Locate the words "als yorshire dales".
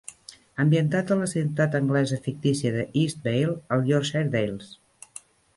3.77-4.77